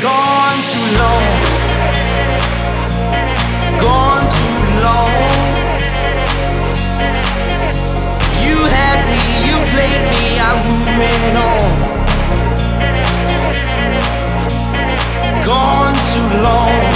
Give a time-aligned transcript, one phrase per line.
[0.00, 1.24] gone too long.
[3.80, 5.12] Gone too long.
[8.44, 11.70] You had me, you played me, I'm moving on.
[15.44, 16.87] Gone too long.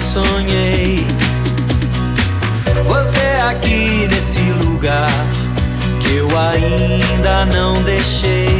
[0.00, 1.06] sonhei.
[2.86, 5.10] Você é aqui nesse lugar
[6.00, 8.59] que eu ainda não deixei.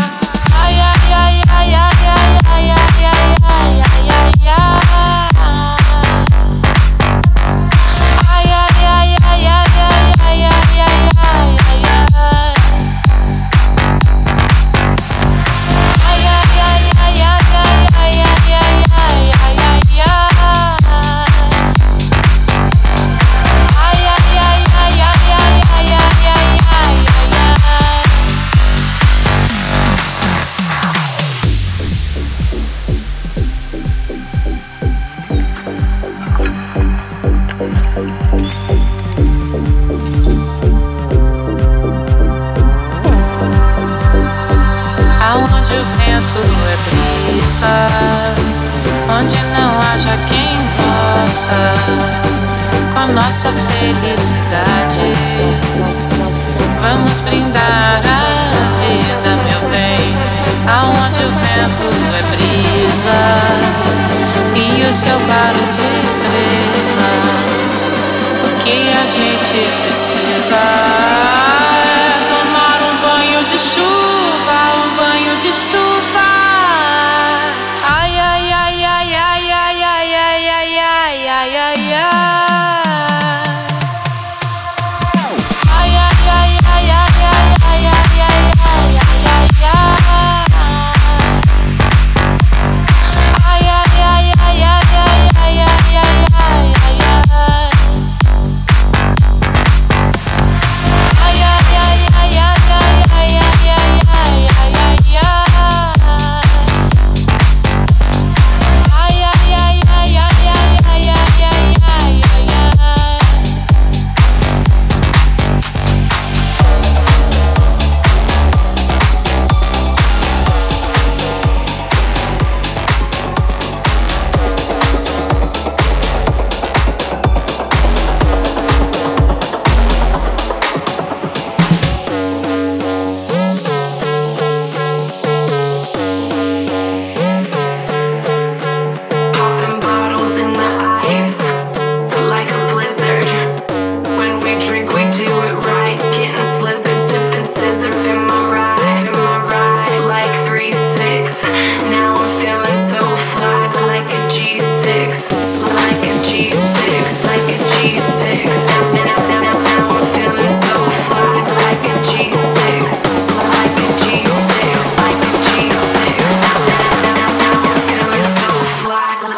[65.11, 67.75] eu paro de estrelas,
[68.45, 69.90] o que a gente fez?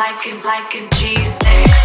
[0.04, 1.83] like it, like a G6.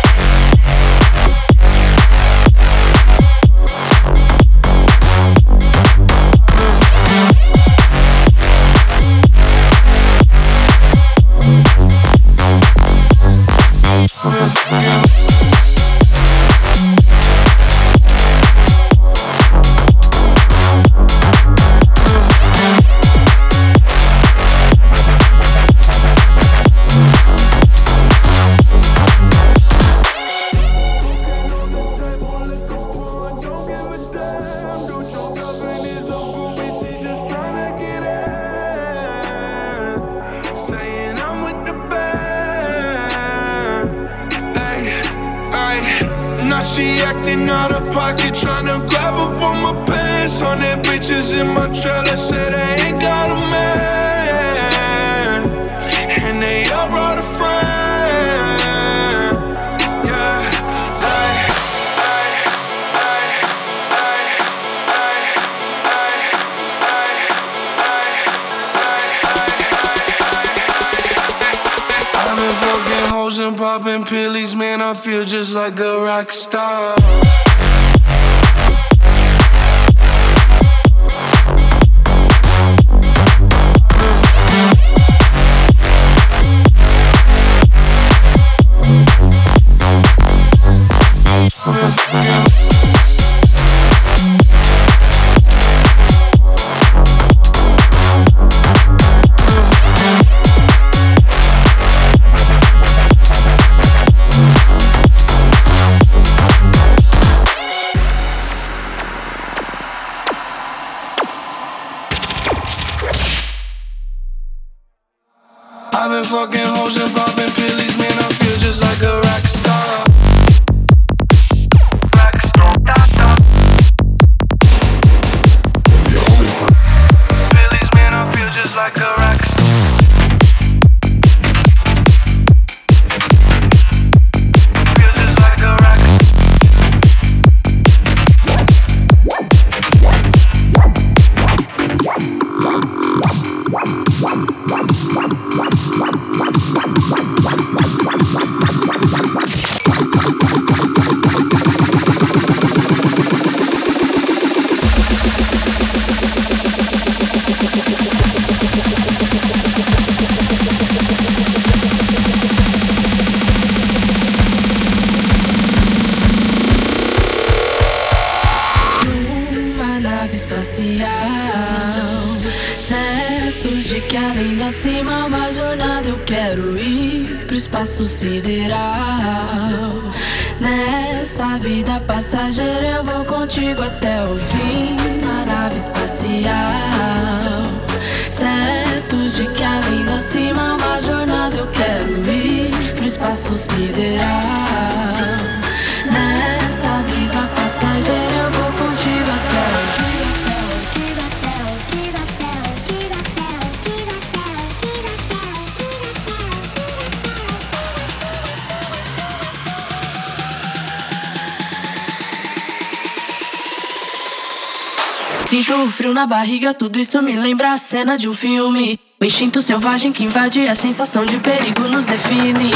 [215.49, 219.01] Sinto o frio na barriga, tudo isso me lembra a cena de um filme.
[219.19, 222.71] O instinto selvagem que invade a sensação de perigo nos define.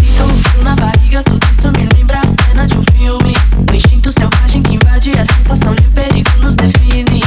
[0.00, 3.34] Sinto o frio na barriga, tudo isso me lembra a cena de um filme.
[3.70, 7.20] O instinto selvagem que invade a sensação de perigo nos define.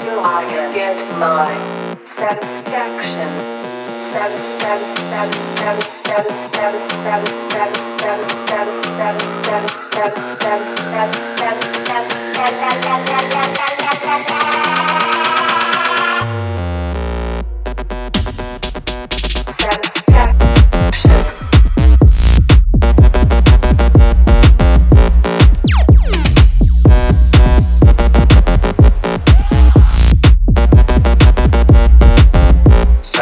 [0.00, 1.50] Till I get my
[2.04, 3.30] satisfaction.
[4.12, 4.58] Satisfaction.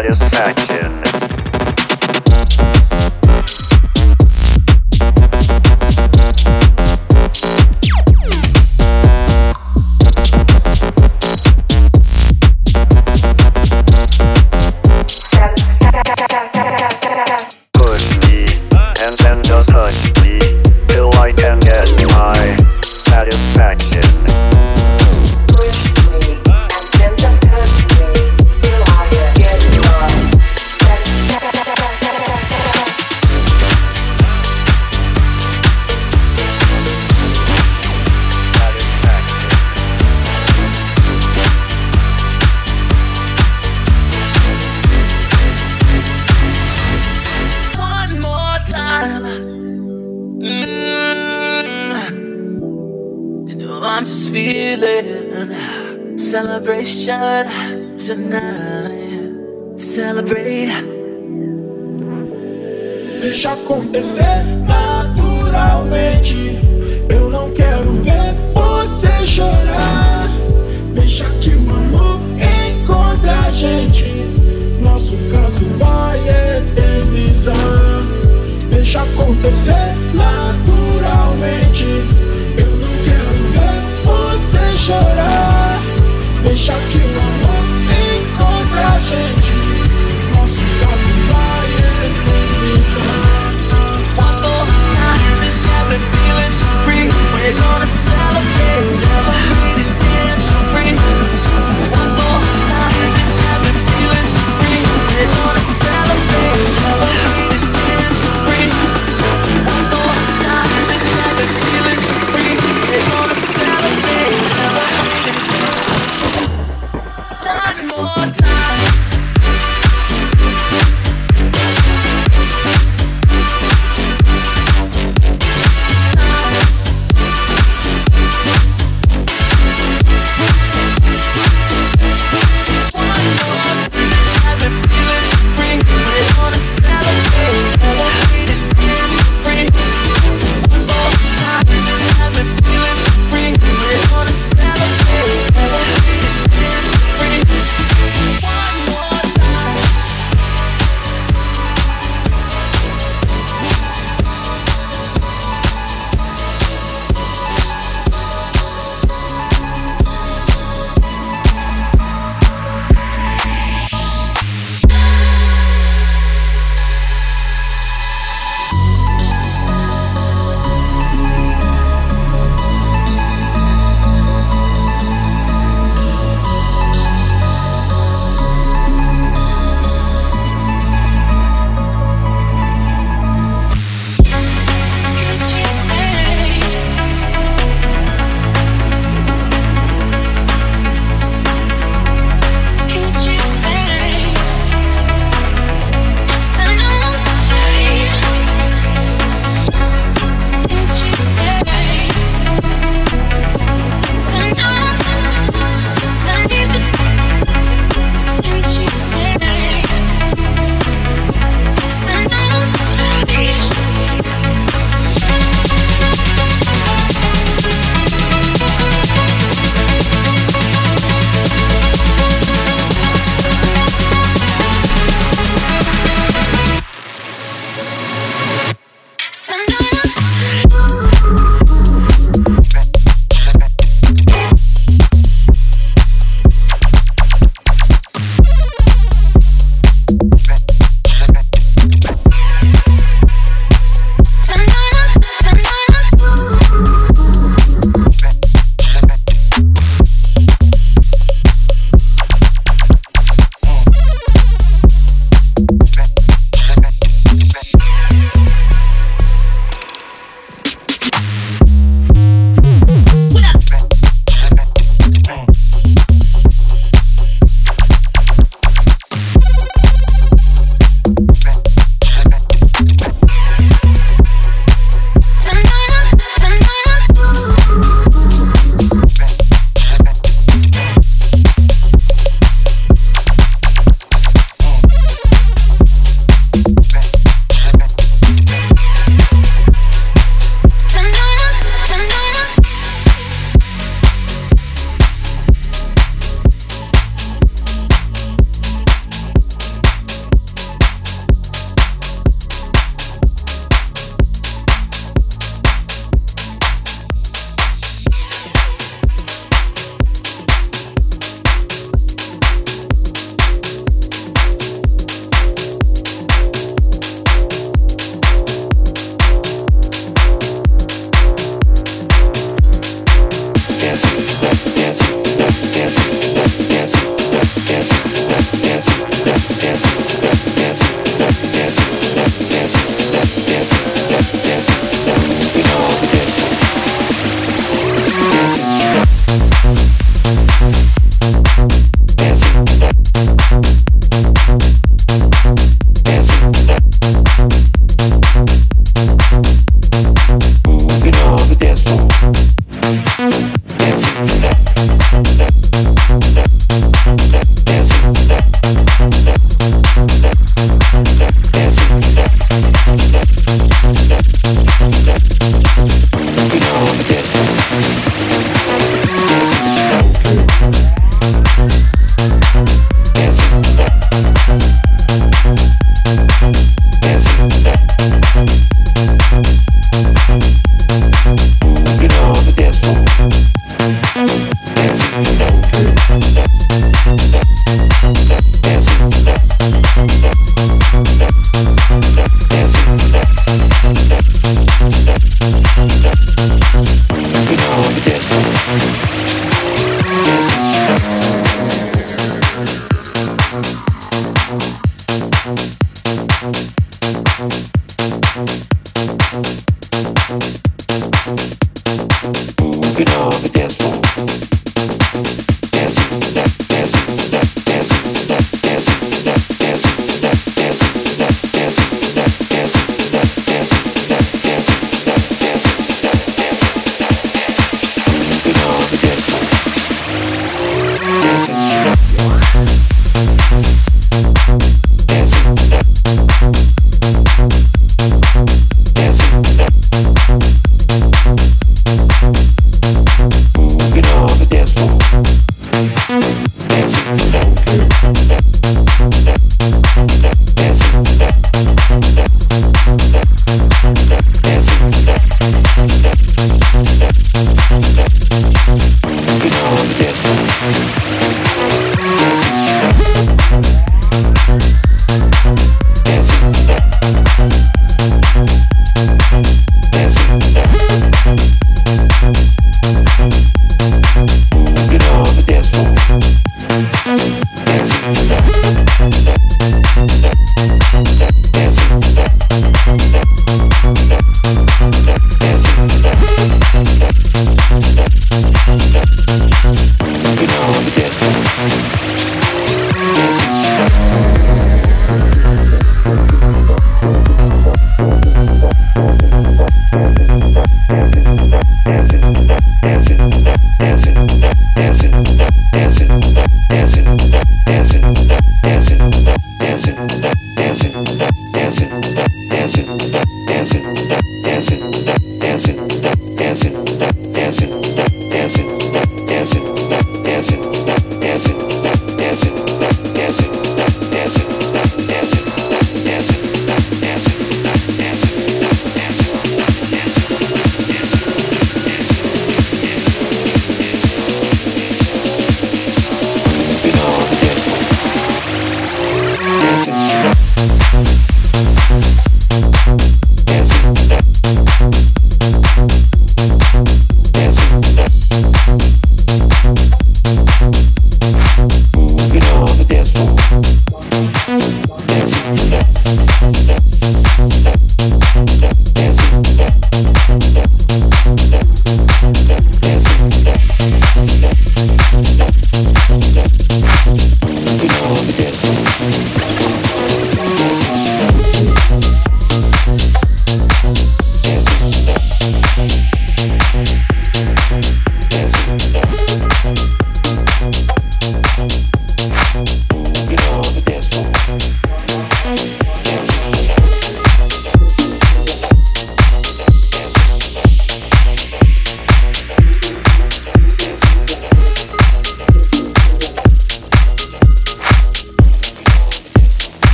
[0.00, 0.87] Satisfaction.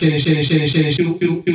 [0.00, 1.49] finish, finish, finish, finish, finish,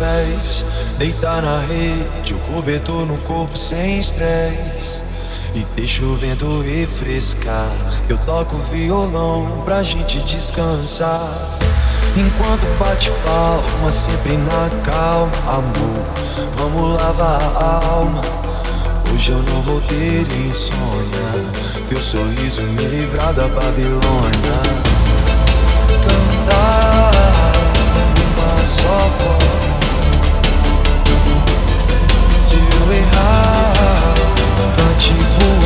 [0.00, 0.64] pés,
[0.96, 5.04] deitar na rede, o cobertor no corpo sem estresse.
[5.54, 7.70] E deixa o vento refrescar.
[8.08, 11.28] Eu toco violão pra gente descansar.
[12.16, 16.06] Enquanto bate palma, sempre na calma, amor.
[16.56, 18.22] Vamos lavar a alma.
[19.12, 20.80] Hoje eu não vou ter insônia.
[21.88, 24.00] Teu sorriso me livrar da Babilônia.
[26.06, 27.10] Cantar
[28.38, 29.59] uma só voz.
[35.00, 35.59] 起风。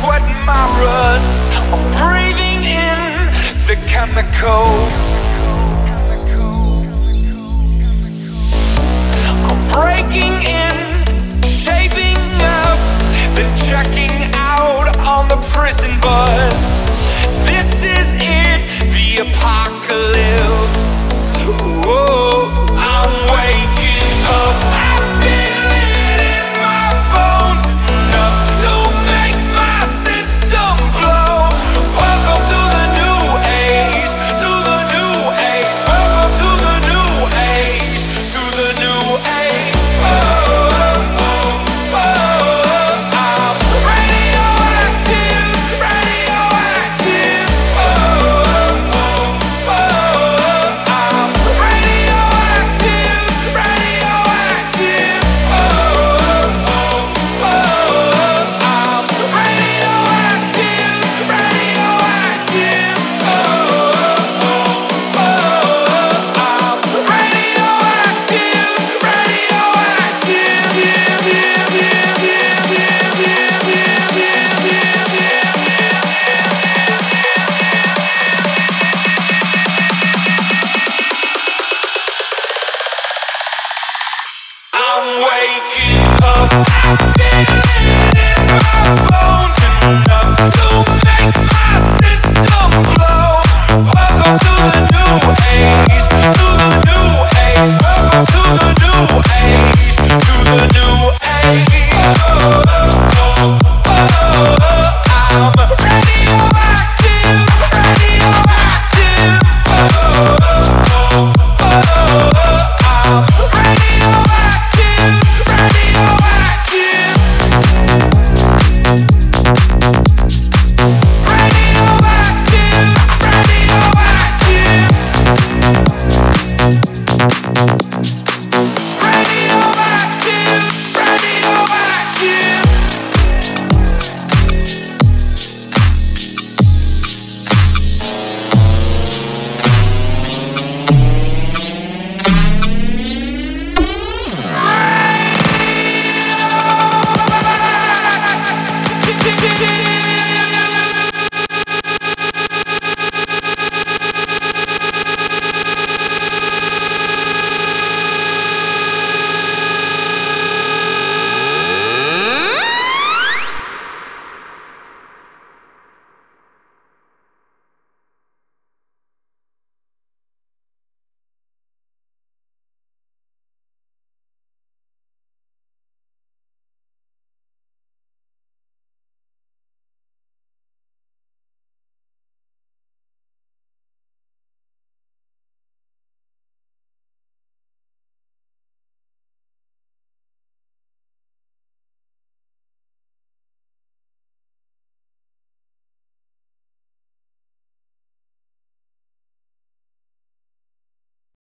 [0.00, 1.30] sweat my rust.
[1.72, 2.98] I'm breathing in
[3.66, 4.66] the chemical.
[9.48, 10.76] I'm breaking in,
[11.42, 12.22] shaping
[12.62, 12.78] up,
[13.34, 16.60] then checking out on the prison bus.
[17.48, 18.60] This is it,
[18.94, 20.78] the apocalypse.
[21.84, 22.46] Whoa,
[22.76, 23.47] I'm waiting.